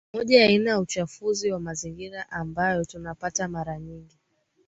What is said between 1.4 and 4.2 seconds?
wa mazingira ambayo tunapata mara nying